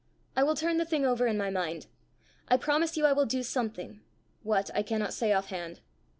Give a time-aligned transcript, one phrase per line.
[0.35, 1.85] I will turn the thing over in my mind.
[2.47, 3.99] I promise you I will do something
[4.41, 5.81] what, I cannot say offhand.